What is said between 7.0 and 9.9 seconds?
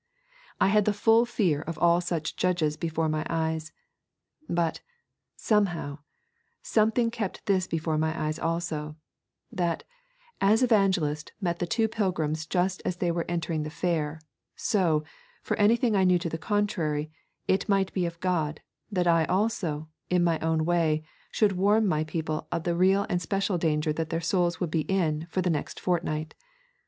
kept this before my eyes also, that,